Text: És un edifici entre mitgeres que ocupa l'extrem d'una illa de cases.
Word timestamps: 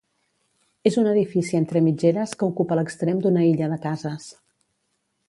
És 0.91 0.95
un 1.01 1.09
edifici 1.11 1.59
entre 1.59 1.83
mitgeres 1.89 2.33
que 2.39 2.47
ocupa 2.53 2.79
l'extrem 2.79 3.21
d'una 3.27 3.47
illa 3.51 3.69
de 3.75 3.81
cases. 3.85 4.27